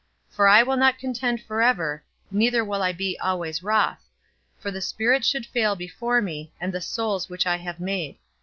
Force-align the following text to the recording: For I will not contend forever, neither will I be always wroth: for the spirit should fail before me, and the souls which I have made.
For 0.31 0.47
I 0.47 0.63
will 0.63 0.77
not 0.77 0.97
contend 0.97 1.43
forever, 1.43 2.03
neither 2.31 2.65
will 2.65 2.81
I 2.81 2.91
be 2.91 3.19
always 3.19 3.61
wroth: 3.61 4.03
for 4.57 4.71
the 4.71 4.81
spirit 4.81 5.23
should 5.23 5.45
fail 5.45 5.75
before 5.75 6.23
me, 6.23 6.51
and 6.59 6.73
the 6.73 6.81
souls 6.81 7.29
which 7.29 7.45
I 7.45 7.57
have 7.57 7.79
made. 7.79 8.17